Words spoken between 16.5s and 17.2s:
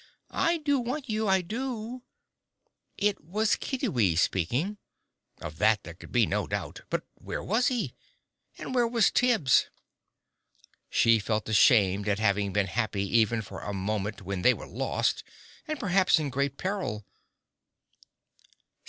peril.